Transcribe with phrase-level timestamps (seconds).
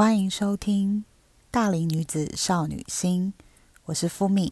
[0.00, 1.04] 欢迎收听
[1.50, 3.34] 《大龄女子少女心》，
[3.84, 4.50] 我是付敏。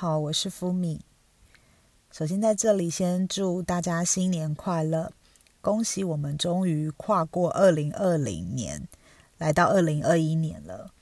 [0.00, 1.02] 好，我是福米。
[2.10, 5.12] 首先在这里先祝大家新年快乐，
[5.60, 8.88] 恭喜我们终于跨过二零二零年，
[9.36, 10.94] 来到二零二一年了。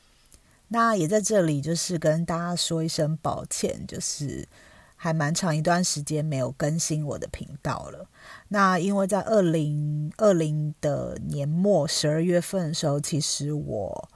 [0.66, 4.48] 那也在这里就是跟大家说一声抱歉，就是
[4.96, 8.08] 还蛮长一段时间没有更新我的频道了。
[8.48, 14.08] 那因为在二零二零的年末十二月份的时候，其实我。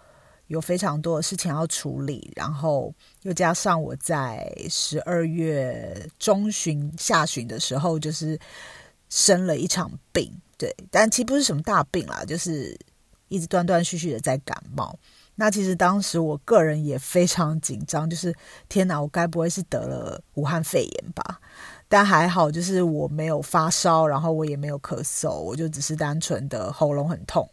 [0.53, 8.39] 有非常多的事情要处理，然后又加上我在十二月中旬下旬的时候，就是
[9.09, 12.79] 生了一场病，对，但其实不是什么大病啦，就是
[13.29, 14.95] 一直断断续续的在感冒。
[15.37, 18.35] 那其实当时我个人也非常紧张，就是
[18.69, 21.41] 天哪，我该不会是得了武汉肺炎吧？
[21.89, 27.49] 但还好，就是我没有发烧，然后我也没有咳嗽，我就只是单纯的喉咙很痛。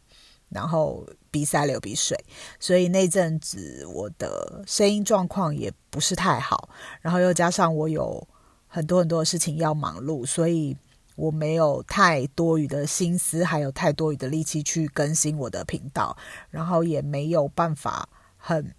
[0.50, 2.18] 然后鼻塞流鼻水，
[2.60, 6.70] 所以那阵子我的声音状况也不是太好。
[7.02, 8.28] 然后又加上我有
[8.68, 10.76] 很多很多的事情要忙碌，所以
[11.16, 16.16] 我没有太多余的心思，还有太多余的力气去更新我的频道，
[16.50, 18.08] 然后也没有办法
[18.38, 18.74] 很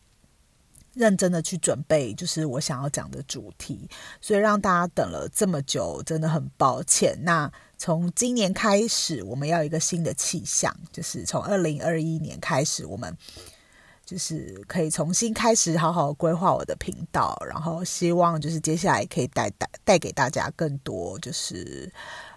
[0.95, 3.89] 认真的去准备，就是我想要讲的主题，
[4.21, 7.19] 所以让大家等了这么久，真的很抱歉。
[7.23, 7.51] 那。
[7.81, 13.17] 从今年开始，我们要有一个新的气象，就是从二零二一年开始，我们
[14.05, 21.91] 就是可以重新开始，好好规划我的频道，然后希望就是接下来可以带带带给大家更多，就是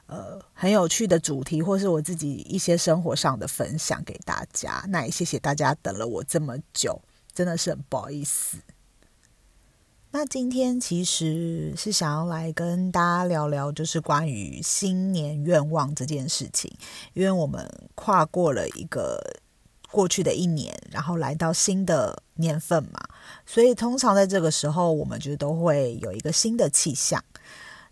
[0.05, 4.81] 呃很有趣的主题，或是我自己一些生活上的分享给大家。
[4.87, 7.01] 那也谢谢大家等了我这么久，
[7.33, 8.57] 真的是很不好意思。
[10.15, 16.71] 那今天其实是想要来跟大家聊聊，就是关于新年愿望这件事情。
[17.13, 19.19] 因为我们跨过了一个
[19.89, 23.03] 过去的一年，然后来到新的年份嘛，
[23.43, 27.23] 所以通常在这个时候，我们就都会有一个新的气象。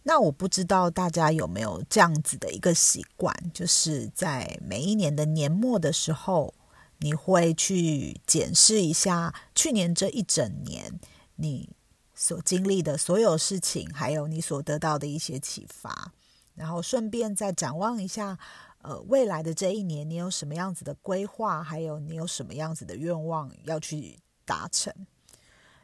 [0.03, 6.53] 那我不知道大家有没有这样子的一个习惯，就是在每一年的年末的时候，
[6.99, 10.99] 你会去检视一下去年这一整年
[11.37, 11.67] 你。
[12.21, 16.13] 所经历的所有事情，还有你所得到的一些启发，
[16.53, 18.37] 然后顺便再展望一下，
[18.83, 24.93] 呃，未来的这一年，你有什么样子的规划，还有你有什么样子的愿望要去达成？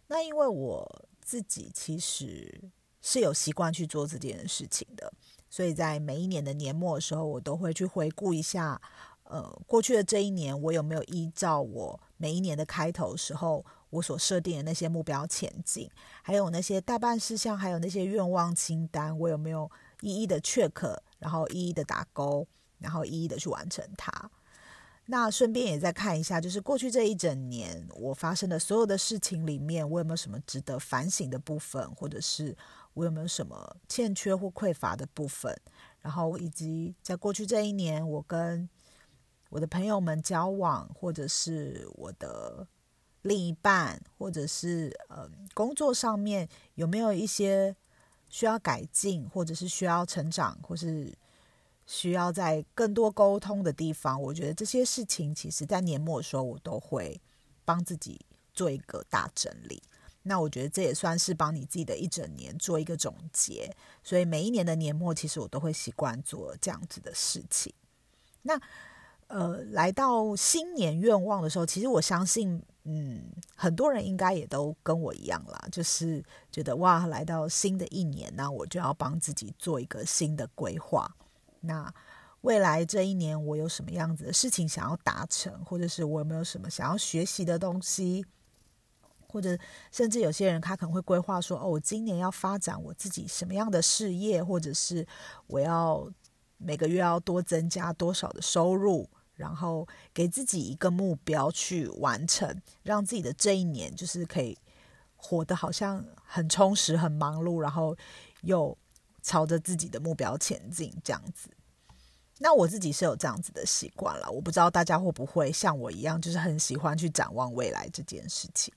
[0.06, 2.70] 那因为我自己其实
[3.02, 5.12] 是有习惯去做这件事情的，
[5.50, 8.80] 所以在每一年的年末的时候，我都会去回顾一下，
[9.24, 13.66] 呃，过去的这一年，我有没有依照我每一年的开头时候。
[13.90, 15.90] 我所设定的那些目标前进，
[16.22, 19.70] 还有那些代办事项，还有那些愿望清单，我有没有
[20.02, 22.46] 一一的 check，然后一一的打勾，
[22.80, 24.30] 然后一一的去完成它？
[25.06, 32.54] 那顺便也再看一下，就是过去这一整年我发生的所有的事情里面，我有没有什么值得反省的部分，或者是
[32.94, 35.58] 我有没有什么欠缺或匮乏的部分？
[36.02, 38.68] 然后以及在过去这一年，我跟
[39.50, 42.68] 我的朋友们交往，或者是我的。
[43.28, 47.76] 另一半，或者是呃，工作上面有没有一些
[48.30, 51.14] 需要改进，或者是需要成长，或是
[51.86, 54.22] 需要在更多沟通的地方？
[54.22, 57.20] 我觉得这些事情，其实在年末的时候，我都会
[57.66, 58.20] 帮自己
[58.54, 59.84] 做一个大整理。
[60.24, 63.76] 那我觉得这也算是帮你自己的一整年做一个总结。
[64.04, 67.74] 所以每一年的年末，其实我都会习惯做这样子的事情。
[68.44, 68.58] 那
[69.28, 72.64] 呃，来到新年愿望的时候，其实我相信。
[72.90, 73.22] 嗯，
[73.54, 81.14] 很多人应该也都跟我一样啦，就是觉得哇，来到新的一年，那我就要帮自己做一个新的规划。
[81.60, 81.94] 那
[82.42, 88.26] 未来这一年，我有什么样子的事情想要达成，或者是我有没有什么想要学习的东西，
[89.28, 89.58] 或者
[89.92, 95.06] 甚至有些人他可能会规划说，哦，我今年要发展我自己什么样的事业，或者是
[95.48, 96.10] 我要
[96.58, 99.10] 每个月要多增加多少的收入。
[99.38, 104.58] 然后给自己一个目标去完成，让自己的这一年就是可以
[105.16, 107.96] 活得好像很充实、很忙碌，然后
[108.42, 108.78] 又
[109.22, 111.50] 朝着自己的目标前进这样子。
[112.40, 118.74] 那我自己是有这样子的习惯了，我不知道大家会不会像我一样，就是很喜欢去展望未来这件事情。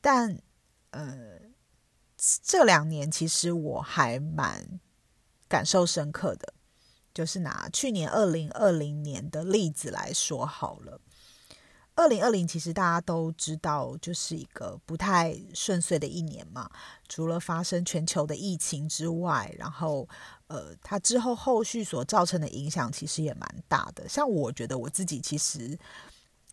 [0.00, 0.38] 但
[0.90, 1.40] 呃，
[2.42, 4.78] 这两年其实我还蛮
[5.48, 6.52] 感受深刻的，
[7.14, 11.00] 就是拿去年二零二零年的例子来说好了。
[11.96, 16.68] 二零二零其实大家都知道，就是一个不太顺遂的一年嘛。
[17.08, 20.08] 除了发生全球的疫情之外，然后
[20.48, 24.08] 呃，它之后后续所造成的影响其实也蛮大的。
[24.08, 25.78] 像我觉得我自己其实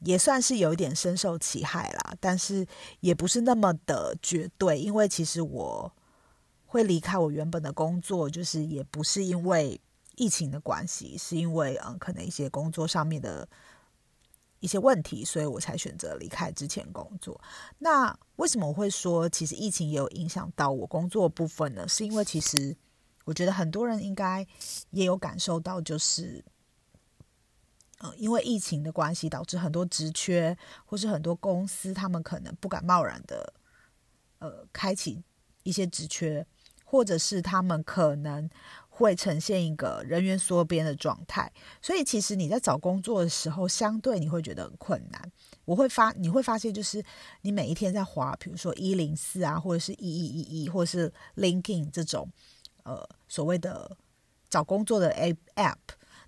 [0.02, 2.64] 也算是有一点深受其害啦，但是
[3.00, 5.92] 也不是那么的绝对，因为其实我
[6.68, 9.82] 会离开我原本的工作，就是也不是因为
[10.16, 13.48] 疫情的关系，是因为嗯，可能一些工作上面的。
[14.64, 17.42] 一些问题，所以我才选择离开之前工作。
[17.80, 21.88] 那为什么我会说，其实疫情也有影响到我工作部分呢？
[21.88, 22.78] 是因为其实
[23.26, 24.46] 我觉得很多人应该
[24.92, 26.46] 也有感受到，就是，
[28.02, 30.56] 嗯，因为疫情的关系，导致很多职缺
[30.86, 33.54] 或是很多公司，他们可能不敢贸然的，
[34.38, 35.24] 呃，开启
[35.64, 36.46] 一些职缺，
[36.86, 38.48] 或者是他们可能。
[39.02, 41.52] 会呈现一个人员缩编的状态，
[41.82, 45.32] 所以其实你在找工作的时候，相对你会觉得很困难。
[45.66, 47.04] 我会发，你会发现，就是
[47.42, 52.30] 你每一天在滑，比如说一零四啊，或者是一一一一，或者是 LinkedIn 这种，
[52.84, 53.98] 呃，所谓的
[54.50, 55.78] 找工作的 A App，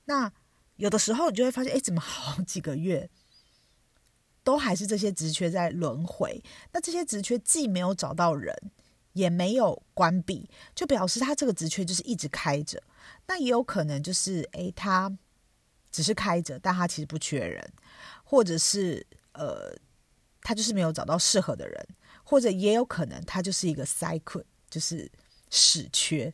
[0.06, 0.32] 那
[0.78, 3.10] 有的时候你就会发现，哎，怎么好 几个月
[4.44, 6.44] 都还是这些职缺在轮回？
[6.72, 8.56] 那这些职缺既没有找到人。
[9.14, 12.82] 也没有关闭，就表示他这个职缺就是一直开着。
[13.28, 15.16] 那也有可能就是，诶，他
[15.92, 17.74] 只是开着，但他其实不缺人，
[18.24, 19.76] 或者是呃，
[20.42, 21.88] 他就是没有找到适合的人，
[22.24, 25.10] 或者也有可能他就是一个塞困就是
[25.50, 26.32] 死缺。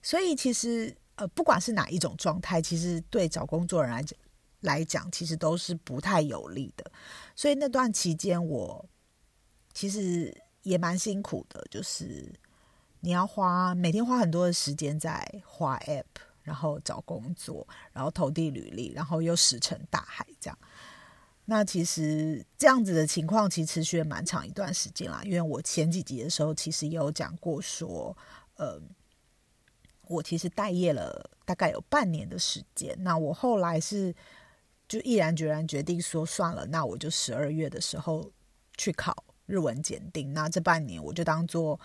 [0.00, 4.18] 所以其实呃，不管是哪一种状态，其实对找工作人来讲
[4.60, 6.90] 来讲，其实都是不太有利的。
[7.34, 8.88] 所以那段期间，我
[9.72, 10.43] 其实。
[10.64, 12.30] 也蛮辛苦的，就是
[13.00, 16.04] 你要花每天花很多的时间在花 App，
[16.42, 20.58] 然后找工作，然后投递履历，然后又石沉大海这样。
[21.44, 25.20] 那其实这样子的情况其实持续了蛮长一段时间啦。
[25.24, 28.16] 因为我前几集的时候其实也有讲过说，
[28.56, 28.80] 呃，
[30.08, 32.96] 我其实待业了大概有半年的时间。
[33.00, 34.14] 那我后来是
[34.88, 38.32] 就毅然决然决定说算了，那我就十二月的时候
[38.78, 39.14] 去考。
[39.46, 41.78] 日文检定，那这半年我就当做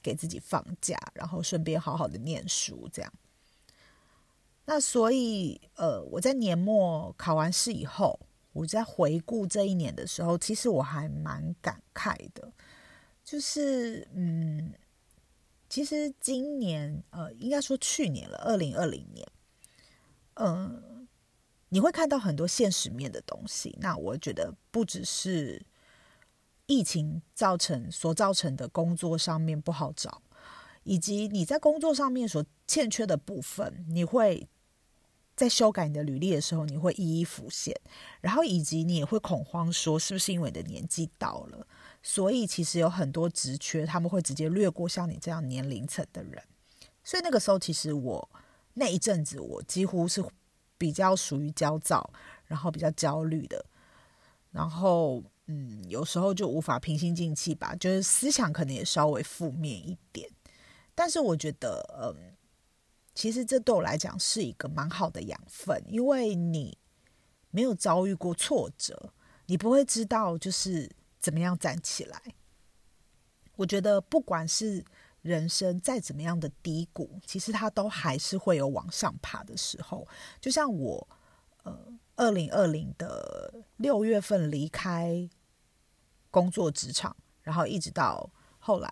[0.00, 3.12] 给自己放假，然后顺便好好的念书，这样。
[4.64, 8.18] 那所以，呃，我在年末考完试以后，
[8.52, 12.50] 我在回顾这一年的时候，其实我还蛮感慨的，
[13.24, 14.72] 就是，嗯，
[15.68, 19.26] 其实今年，呃，应该说去年了，二零二零年，
[20.34, 21.06] 嗯，
[21.68, 23.76] 你会看到很多现实面的东西。
[23.80, 25.62] 那我觉得不只是。
[26.68, 30.20] 疫情造成所造成的工作上面不好找，
[30.82, 34.46] 以及你在工作上面所欠缺的部分，你会
[35.34, 37.74] 在修改你的履历的时候，你会一一浮现，
[38.20, 41.66] 然后以及你也会恐慌，说是不是因为你的年纪到了，
[42.02, 46.42] 所以其实有很多职缺他们会直接略过像你这样年龄层的人，
[47.02, 48.28] 所以那个时候其实我
[48.74, 50.22] 那一阵子我几乎是
[50.76, 52.10] 比较属于焦躁，
[52.44, 53.64] 然后比较焦虑的，
[54.50, 55.24] 然后。
[55.50, 60.30] 嗯，有时候就无法平心静气吧，就是思想可能也稍微负面一点。
[60.94, 62.36] 但是我觉得，嗯，
[63.14, 66.76] 其实这对我来讲是一个蛮好的养分，因为你
[67.50, 69.14] 没有遭遇过挫折，
[69.46, 72.20] 你不会知道就是怎么样站起来。
[73.56, 74.84] 我觉得，不管是
[75.22, 80.06] 人生再怎么样的低谷，其实它都还是会有往上爬的时候。
[80.42, 81.08] 就像我，
[81.62, 81.74] 呃，
[82.16, 85.30] 二零二零的六月份离开。
[86.30, 88.90] 工作职场，然后一直到后来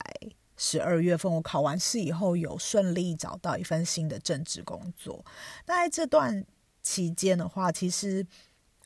[0.56, 5.22] 十二月份，我考完试以后有顺利找到一份新的正职工作。
[5.66, 6.46] 那在这段
[6.82, 8.26] 期间的话，其实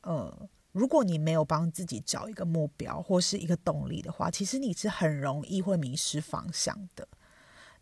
[0.03, 7.07] 呃，如果你没有帮自己找一个目标或是一个动力的话，其实你是很容易会迷失方向的。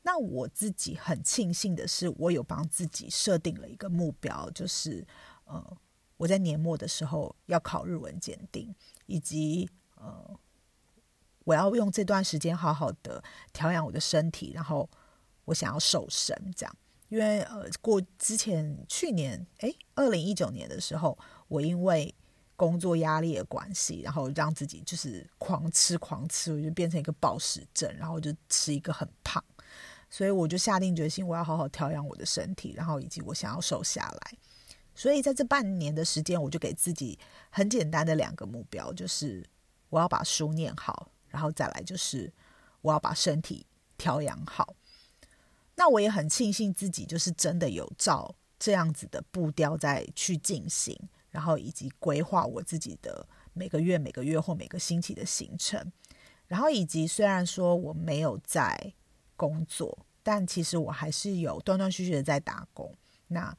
[0.03, 5.07] 那我自己很庆幸的是，我有帮自己设定了一个目标，就是
[5.47, 5.77] 呃，
[6.19, 8.75] 我在年末的时候要考日文检定，
[9.07, 10.39] 以及呃。
[11.49, 13.25] 我要用这段时间好好的
[13.55, 14.87] 调养我的身体，然后
[15.47, 16.77] 我想要瘦身，这样，
[17.09, 21.17] 因为呃，过之前去年，诶，二零一九年的时候，
[21.49, 22.15] 我因为
[22.55, 29.43] 工作压力的关系，然后让自己就是狂吃狂吃，我就变成一个暴食症，然后就吃一个很胖，
[30.11, 34.39] 所以我就下定决心，我要好好调养我的身体，然后以及我想要瘦下来，
[34.95, 39.43] 所以在这半年的时间，我就给自己很简单的两个目标，就是
[39.89, 41.11] 我要把书念好。
[41.29, 42.33] 然后再来就是
[42.81, 43.67] 我要把身体
[43.97, 44.75] 调养好。
[45.75, 50.99] 那我也很庆幸自己就是真的有照这样子的步调在去进行，
[51.31, 55.93] 然后以及规划我自己的每个月、每个月或每个星期的行程，
[56.47, 58.93] 然后以及虽然说我没有在
[59.37, 62.93] 工作，但其实我还是有断断续续的在打工。
[63.29, 63.57] 那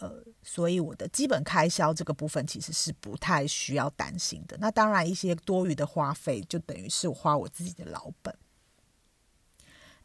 [0.00, 4.56] 呃，所以我的基本开销这个部分其实是不太需要担心的。
[4.58, 8.34] 那当然，一些多余的花费就等于是我花我自己的老本。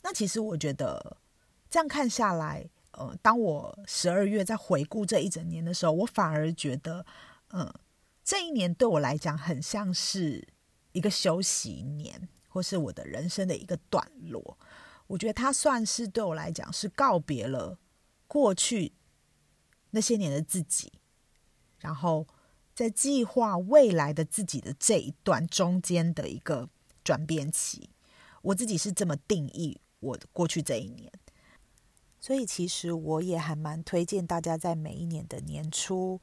[0.03, 1.15] 那其实我觉得
[1.69, 7.05] 这样看下来，呃，当我十二月在回顾这一整年的时候，我反而觉得，
[7.51, 7.73] 嗯，
[8.21, 10.45] 这一年对我来讲很像是
[10.91, 14.57] 一个休息年，或是我的人生的一个段落。
[15.07, 17.79] 我觉得它算是对我来讲是告别了
[18.27, 18.91] 过去。
[19.95, 20.91] 那些年的自己，
[21.79, 22.27] 然后
[22.75, 26.67] 在计划未来的自己的这一段中间的一个
[27.01, 27.89] 转变期，
[28.41, 31.09] 我自己是这么定义我过去这一年。
[32.19, 36.19] 所以其实我也还蛮推荐大家在每一年的年初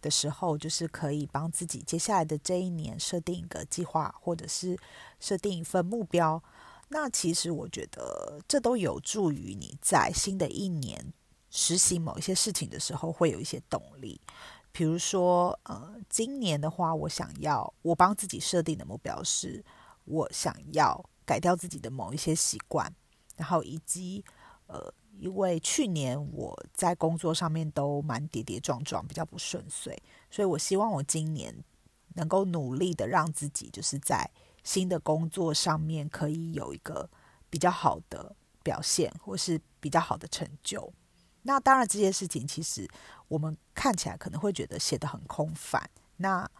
[0.00, 4.78] 的时候，就是可以帮自己接下来的这一年设定一个计划，或者是
[5.18, 6.40] 设定一份目标。
[6.90, 11.12] 那其实我觉得这都有助于你在新的一年。
[11.56, 14.20] 实行某一些事情的时候，会有一些动力。
[14.72, 19.64] 比如说，呃，今年的话，我想要我帮自己设定的目标是，
[20.04, 22.94] 我想要改掉自己的某一些习惯，
[23.36, 24.22] 然后以及
[24.66, 29.96] 呃，因为去年我在工作上面都蛮跌跌撞撞，比较不顺遂，
[30.30, 31.64] 所以我希望我今年
[32.16, 34.30] 能够努力的让自己就是在
[34.62, 37.08] 新的工作上面可以有一个
[37.48, 40.92] 比较好的表现，或是比较好的成就。
[41.46, 42.88] 那当然，这些事情其实
[43.28, 45.88] 我们看起来可能会觉得写的很空泛。
[46.16, 46.50] 那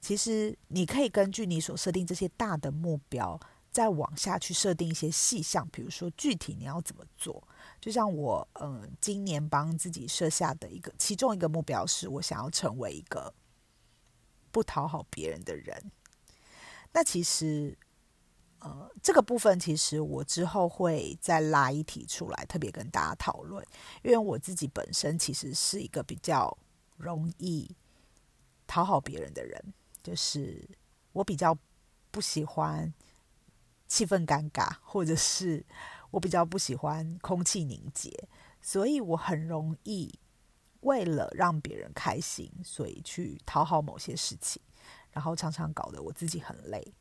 [0.00, 3.38] 其实你可以根据你所设定这些大的目标，
[3.72, 7.42] 再往下去设定一些细项，比如说具体你要怎么做。
[7.80, 13.34] 就像我，嗯，今年帮自己设下的一个其中一个目标是，我想要成为一个
[14.52, 15.90] 不讨好别人的人。
[16.92, 17.76] 那其实。
[18.60, 23.64] 呃，这个部分其实我之后会再拉一题出来，特别跟大家讨论。
[24.02, 26.56] 因为我自己本身其实是一个比较
[26.96, 27.70] 容易
[28.66, 29.72] 讨好别人的人，
[30.02, 30.68] 就是
[31.12, 31.56] 我比较
[32.10, 32.92] 不喜欢
[33.86, 35.64] 气氛尴尬，或者是
[36.10, 38.28] 我比较不喜欢空气凝结，
[38.60, 40.12] 所以我很容易
[40.80, 44.60] 为了让别人开心，所以去讨好某些事情，
[45.12, 46.92] 然后常常搞得我自己很累。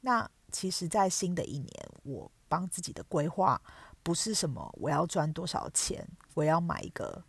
[0.00, 3.60] 那其实，在新的一年，我帮自己的规划
[4.02, 7.22] 不是什么我要赚多少钱，我要买一个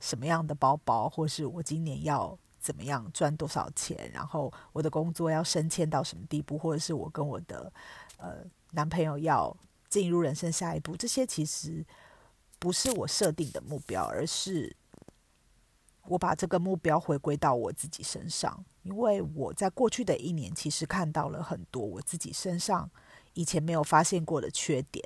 [0.00, 7.72] 什么样的包包，或是我今年要怎么样赚多少钱，然后我的工作要升迁到什么地步，或者是我跟我的
[8.18, 9.56] 呃男朋友要
[9.88, 11.84] 进入人生下一步，这些其实
[12.58, 14.76] 不是我设定的目标，而是。
[16.08, 22.88] 我把这个目标回归到我自己身上，因为我在过去的一年其实看到了很多我自己身上
[23.34, 25.04] 以前没有发现过的缺点。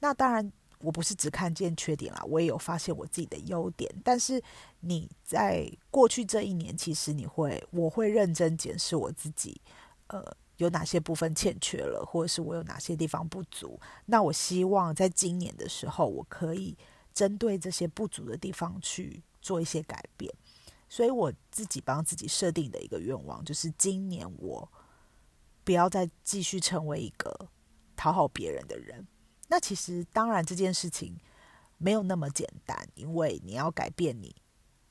[0.00, 3.90] 那当然，我不是只看见缺点啦，我也有发现我自己的优点。
[4.02, 4.42] 但是
[4.80, 9.60] 你在过去这一年，其实你会，我会认真检视我自己，
[10.06, 10.24] 呃，
[10.56, 13.78] 有哪些部分欠缺了，或者是我有哪些地方不足。
[14.06, 16.76] 那我希望在今年的时候，我可以
[17.12, 19.22] 针对这些不足的地方去。
[19.40, 20.32] 做一些改变，
[20.88, 24.70] 所以我自己帮自己设定的一个愿望，就是今年我
[25.64, 27.48] 不要再继续成为一个
[27.96, 29.06] 讨好别人的人。
[29.48, 31.18] 那其实当然这件事情
[31.78, 34.36] 没有那么简单，因为你要改变你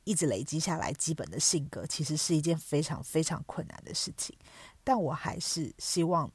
[0.03, 4.35] 一直累积下来基本的性格，其实是一件非常非常困难的事情。
[4.83, 6.31] 但我还是希望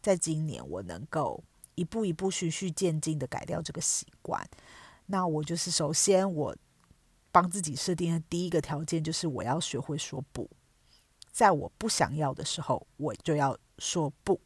[0.00, 4.48] 在今年我能够一步一步循序渐进的改掉这个习惯。
[5.06, 6.56] 那我就是首先我。
[7.32, 10.50] 帮自己设定的第一个条件就是我要学会说不，
[11.30, 14.40] 在我不想要的时候，我就要说不。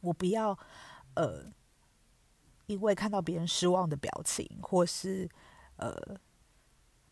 [0.00, 0.56] 我不要
[1.14, 1.52] 呃，
[2.66, 5.28] 因为看到别人失望的表情，或是
[5.76, 5.92] 呃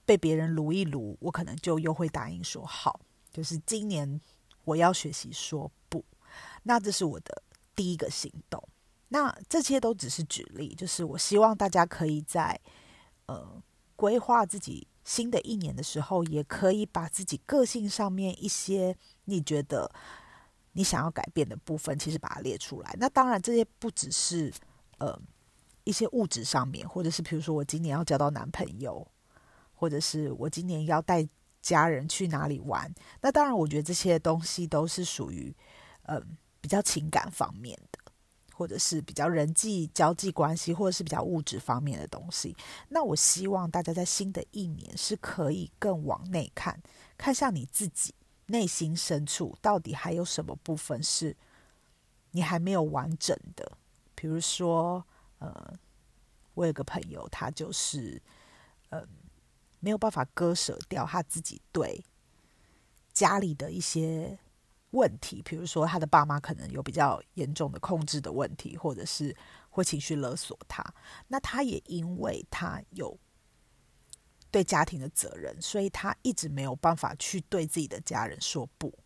[0.04, 3.00] 被别人撸一撸，我可能就又会答应说好。
[3.32, 4.20] 就是今年
[4.64, 6.04] 我要学习说不，
[6.62, 7.42] 那这是我的
[7.74, 8.62] 第一个行动。
[9.08, 12.60] 那这些都只是举例，就是我希望大家可以在
[13.26, 13.60] 呃。
[13.96, 19.90] 规划自己新的一年的时候，也可以把自己个性上面一些你觉得
[20.72, 22.94] 你想要改变的部分，其实把它列出来。
[23.00, 24.52] 那当然，这些不只是
[24.98, 25.18] 呃
[25.84, 29.06] 一些物质上面，或者是比如说我今年要交到男朋友，
[29.74, 31.26] 或者是我今年要带
[31.60, 32.94] 家人去哪里玩。
[33.20, 35.52] 那当然，我觉得这些东西都是属于
[36.04, 36.36] 嗯。
[36.58, 38.05] 比较情感方面的，
[38.56, 42.56] 或者是比较人际交际关系，或者是比较物质方面的东西。
[42.88, 46.80] 那我希望大家在新的一年是可以更往内看，
[47.18, 48.14] 看向你自己
[48.46, 51.36] 内心深处到底还有什么部分是
[52.30, 53.72] 你还没有完整的。
[54.14, 55.04] 比如说，
[55.38, 55.78] 呃，
[56.54, 58.22] 我有个朋友，他就是，
[58.88, 59.06] 嗯，
[59.80, 62.02] 没有办法割舍掉他自己对
[63.12, 64.38] 家里的一些。
[64.90, 69.36] 问题，比如说他的爸妈可能有比较严重的控制的问题，或者是
[69.70, 70.82] 会情绪勒索他。
[71.28, 73.18] 那他也因为他有
[74.50, 78.96] 对家庭的责任，所以他一直没有办法去对自己的家人说不，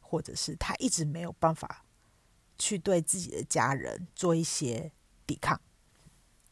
[0.00, 1.84] 或者是他一直没有办法
[2.58, 4.92] 去对自己的家人做一些
[5.26, 5.58] 抵抗。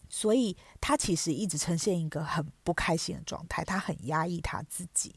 [0.08, 5.14] 所以他其实一直呈现一个很不开心的状态，他很压抑他自己。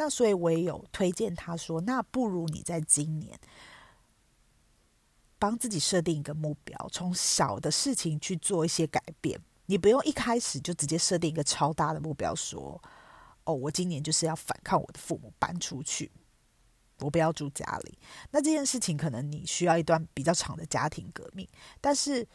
[0.00, 3.38] 那所以我也有推荐他说，那不如你在今年
[5.38, 9.38] 帮自己设定一个目标，从小的事情去做一些改变。
[9.66, 12.82] 你不用一开始就直接设定一个超大的目标，说
[13.44, 16.10] 哦，我今年就是要反抗我的父母，搬出去，
[17.00, 17.98] 我不要住家里。
[18.30, 21.46] 那这件事情可能你需要一段比较长的家庭革命，
[21.78, 22.26] 但是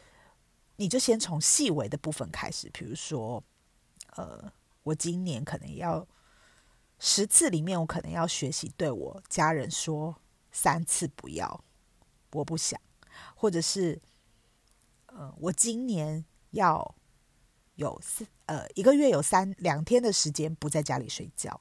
[0.76, 3.42] 你就先从细微的部分开始，比如说，
[4.12, 4.52] 呃，
[4.84, 6.06] 我今年可能要。
[6.98, 10.16] 十次里面，我可能要学习对我家人说
[10.50, 11.64] 三次不要，
[12.32, 12.80] 我不想，
[13.34, 14.00] 或者是，
[15.06, 16.94] 呃，我今年要
[17.74, 21.60] 有四呃一个月有三两天的时间不在家里睡觉，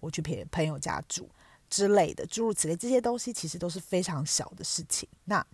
[0.00, 1.30] 我去陪朋友家住
[1.70, 5.08] 之类的，诸如此类，这些东西其实都是非常小的事情。
[5.24, 5.46] 那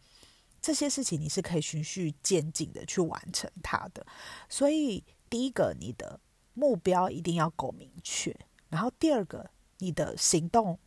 [0.63, 4.07] 这些事情你是可以循序渐进的去完成它的。
[4.49, 6.21] 所以，第一个，你的
[6.55, 8.35] 目标一定要够明确。
[8.71, 10.79] 然后第二个，你的行动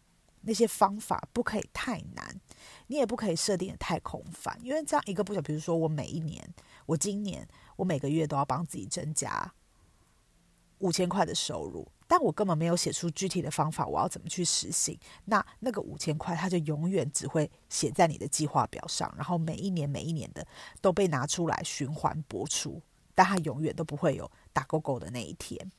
[0.41, 2.41] 那些方法不可以太难，
[2.87, 6.43] 你也不可以设定的太空泛，因为这样一个不小，比如说我每一年，
[6.85, 9.53] 我今年我每个月都要帮自己增加
[10.79, 14.99] 五千块的收入，但我根本没有写出具体的方法，我要怎么去实行？
[15.25, 20.45] 那那个五千块，它就永远只会写在你的计划表上，然后每一年每一年的
[20.81, 22.81] 都被拿出来循环播出，
[23.15, 25.71] 但它永远都不会有打勾勾的那一天。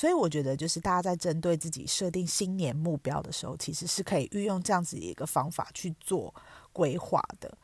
[0.00, 6.34] 所以我觉得，就是大家在针对自己设定新年目标的时候，其实是可以运用这样子一个方法去做
[6.72, 7.58] 规划的。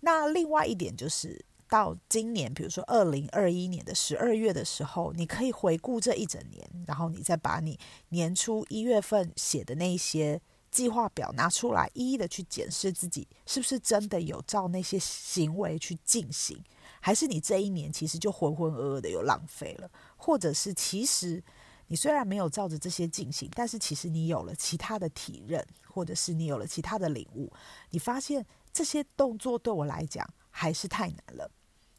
[0.00, 10.40] 那另外一点就是，到今年，比如说二零二一年的十二月的时候，你可以回顾这一整年，然后你再把你年初一月份写的那些
[10.72, 16.60] 计划表拿出来，一一的去检视自己是不是真的有照那些行为去进行，
[16.98, 21.40] 还是你这一年其实就浑浑噩噩的又浪费了，或者是其实。
[21.88, 27.52] 你虽然没有照着这些进行，但是其实你有了其他的体认，或者是你有了其他的领悟。
[27.90, 31.50] 你发现这些动作对我来讲还是太难了。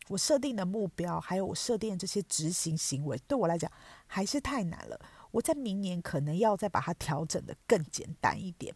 [0.08, 3.72] 我设定的目标，还有我设定这些执行行为，对我来讲
[4.08, 5.00] 还是太难了。
[5.32, 8.74] 我在明年可能要再把它调整的更简单一点。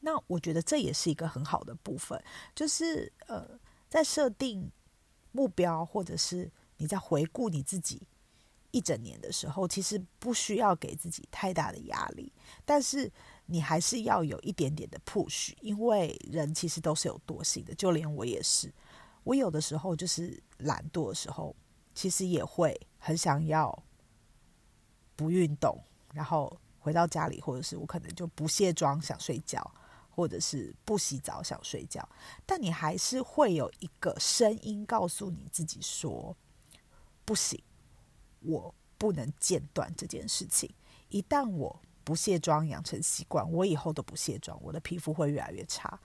[0.00, 2.22] 那我觉得这也是一个很好的部分，
[2.54, 4.70] 就是呃，在设定
[5.32, 8.06] 目标，或者是你在回顾你自己。
[8.76, 12.30] 一整年的时候，其实不需要给自己太大的压力，
[12.62, 13.10] 但是
[13.46, 18.70] 你还是要有一点点的 push，因为人其实都是有惰性的，就连我也是。
[19.24, 21.56] 我有的时候就是懒惰的时候，
[21.94, 23.82] 其实也会很想要
[25.16, 29.72] 不运动，然后回到家里，或者是我可能就不卸妆想睡觉，
[30.10, 32.06] 或者是不洗澡想睡觉，
[32.44, 36.36] 但你还是会有一个声音告诉你自己说
[37.24, 37.58] 不行。
[38.46, 40.70] 我不能间断这件事情。
[41.08, 45.98] 一旦我不卸妆养成习惯，我以后都不卸妆，我的皮肤会越来越差。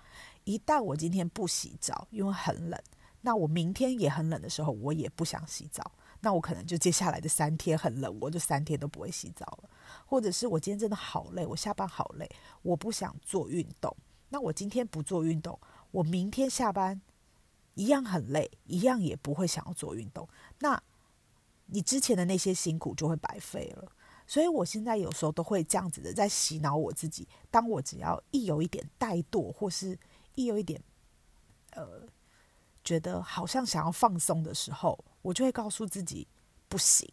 [0.43, 2.82] 一旦我今天不洗澡，因为很冷，
[3.21, 5.91] 那我明天也很冷的时候，我也不想洗澡。
[6.23, 9.69] 那我可能就接下来的三天很冷，我就三天都不会洗澡了。
[10.06, 12.30] 或者是我今天真的好累，我下班好累，
[12.62, 13.95] 我不想做运动。
[14.30, 15.60] 那我今天不做运动，
[15.91, 17.01] 我明天下班
[17.73, 20.27] 一样很累，一样也不会想要做运动。
[20.60, 20.82] 那
[21.73, 23.89] 你之前的那些辛苦就会白费了，
[24.27, 27.25] 所以我现在有时候都会这样子的在洗脑我自己。
[27.49, 29.97] 当我只要一有一点怠惰，或是
[30.36, 30.81] 一有一点
[31.71, 32.05] 呃
[32.84, 36.27] 觉得好像想要放松的时候，我就会告诉自己
[36.67, 37.10] 不行。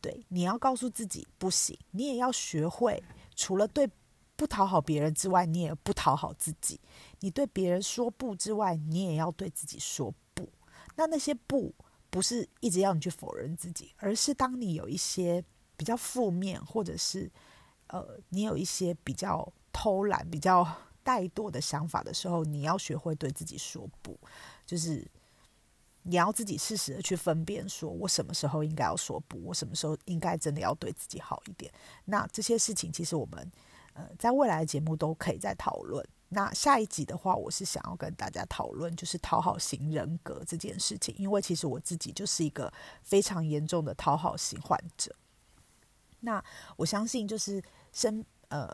[0.00, 3.02] 对，你要告诉自己不行，你也要学会
[3.34, 3.90] 除了对
[4.36, 6.80] 不讨好别人之外，你也不讨好自己。
[7.18, 10.48] 你对别人说不之外，你也要对自己说不。
[10.94, 11.74] 那那些不。
[12.16, 15.44] 不是一直要你去否认自己，而是当你有一些
[15.76, 17.30] 比较负面，或者是
[17.88, 20.66] 呃，你有一些比较偷懒、比较
[21.04, 24.18] 怠惰的想法的时候，你要学会对自己说不，
[24.64, 25.06] 就是
[26.04, 31.70] 你要自己适时的去分辨，说我什么时候应该要说不，我什么时候应该真的要对自己好一点。
[32.06, 33.52] 那这些事情，其实我们
[33.92, 36.02] 呃在未来的节目都可以再讨论。
[36.28, 45.14] 那下一集的话，我是想要跟大家讨论，就是讨好型人格这件事情，因为其实我自己就是一个非常严重的讨好型患者。
[46.20, 46.42] 那
[46.76, 47.62] 我相信，就是
[47.92, 48.68] 身呃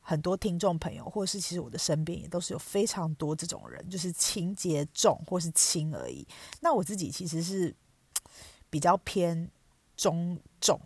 [0.00, 6.26] 很多听众朋友，或是其实我的身边也都是有非常多这种人，就是情节重或是轻而已。
[6.60, 7.72] 那我自己其实是
[8.68, 9.48] 比较偏
[9.96, 10.80] 中重。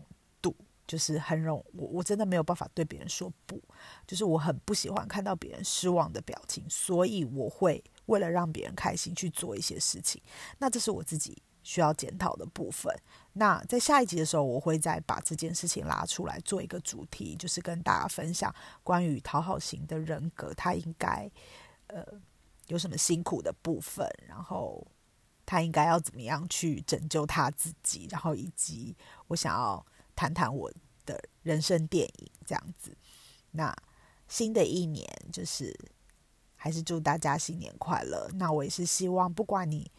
[0.91, 3.63] 就是很容我我真的没有办法对别人说不，
[4.09, 10.21] 就是我很不喜欢看到别人失望的表情，所以我会为了让别人开心去做一些事情。
[10.59, 12.93] 那这是我自己需要检讨的部分。
[13.35, 21.31] 那在下一集的时候，我会再把这件事情拉出来做一个主题，就是跟大家分享关于讨好型的人格，他应该
[21.87, 22.05] 呃
[22.67, 24.85] 有什么辛苦的部分，然后
[25.47, 28.97] 他应该要怎么样去拯救他自己，然后以及
[29.29, 29.87] 我想要。
[30.21, 30.71] 谈谈我
[31.07, 32.95] 的人生电影这样子。
[33.53, 33.75] 那
[34.29, 35.03] 新的一年
[35.33, 35.75] 就是
[36.57, 38.29] 还是祝大家新年快乐。
[38.35, 39.91] 那我也是希望，不管你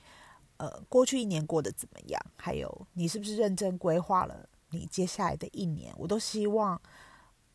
[0.57, 6.79] 呃过去一年过得怎么样，还有你是不是认真规划了你接下来的一年，我都希望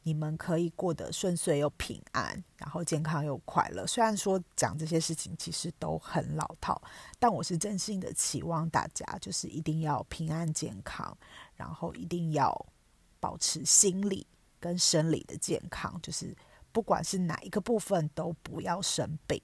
[0.07, 3.85] 你们可以过得顺遂又平安，然后健康又快乐。
[3.85, 6.81] 虽然说讲这些事情其实都很老套，
[7.19, 11.19] 但我是真心的期望大家就是一定要平安健康。
[11.57, 12.67] 然后一定要
[13.19, 14.25] 保持心理
[14.61, 16.37] 跟生理的健康，就是
[16.71, 19.43] 不管是哪一个部分都不要生病。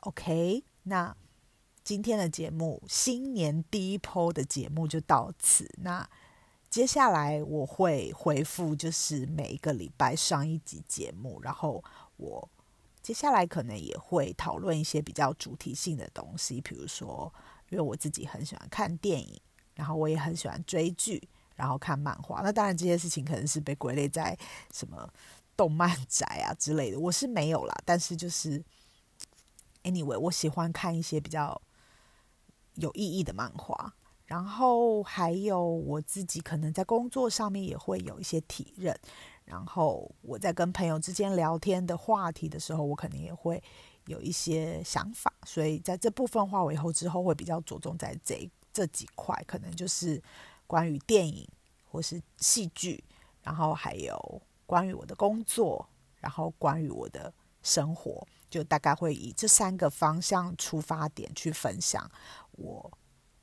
[0.00, 1.14] OK，那
[1.84, 5.68] 今天的节目新年第一波的节目就到此。
[5.82, 6.08] 那
[6.72, 11.84] 接下来我会回复，就是每一个礼拜上一集节目，然后
[12.16, 12.48] 我
[13.02, 17.30] 接下来可能也会讨论一些比较主题性的东西，比如说，
[17.68, 19.38] 因为我自己很喜欢看电影。
[19.74, 21.22] 然后我也很喜欢追剧，
[21.56, 22.40] 然后看漫画。
[22.42, 24.38] 那当然这些事情可能是被归类在
[24.72, 25.06] 什么
[25.56, 27.74] 动漫宅啊之类的，我是没有啦。
[27.84, 28.62] 但是就是
[29.82, 31.60] ，anyway，我喜欢看一些比较
[32.76, 33.94] 有意义的漫画。
[34.32, 38.98] 然后还有我自己可能在工作上面也会有一些体认。
[39.44, 43.62] 然后我在跟朋友之间聊天的话题的时候，我可能也会
[44.06, 45.30] 有一些想法。
[45.44, 48.50] 所以在这部分话，我以后之后会比较着重在这。
[48.72, 50.18] 这几块可能就是
[50.66, 51.46] 关于电影
[51.90, 53.04] 或是戏剧，
[53.42, 55.86] 然后还有关于我的工作，
[56.20, 57.30] 然后关于我的
[57.62, 62.10] 生活，就大概会以这三个方向出发点去分享
[62.52, 62.90] 我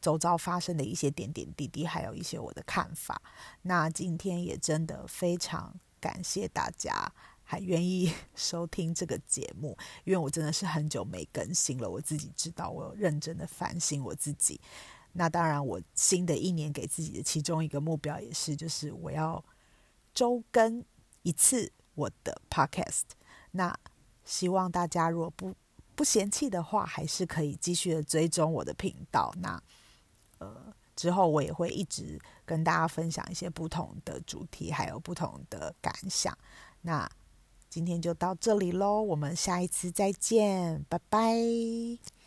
[0.01, 3.21] 周遭发生的一些点点滴滴，还有一些我的看法。
[3.63, 7.11] 那今天也真的非常感谢大家
[7.43, 14.59] 还愿意 收听这个节目，因为我真的是很久没更新了，我自己知道，我有认真的反省我自己。
[15.13, 19.43] 那当然，我新的一年给自己的其中一个目标也是，就是我要
[20.13, 20.85] 周更
[21.23, 23.03] 一次我的 podcast。
[23.51, 23.75] 那
[24.23, 25.55] 希望大家如果不
[25.95, 29.33] 不嫌弃的话，还是可以继续的追踪我的频道。
[29.39, 29.61] 那
[30.39, 36.37] 呃，之后我也会一直跟大家分享一些不同的主题，还有不同的感想。
[36.81, 37.09] 那
[37.69, 42.18] 今天就到这里喽，我们下一次再见，拜拜。